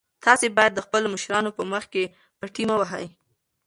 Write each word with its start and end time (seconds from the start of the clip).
تاسي 0.25 0.47
باید 0.57 0.73
د 0.75 0.79
خپلو 0.85 1.07
مشرانو 1.15 1.55
په 1.57 1.63
مخ 1.71 1.83
کې 1.93 2.03
پټې 2.39 2.63
مه 2.69 2.75
وهئ. 2.79 3.07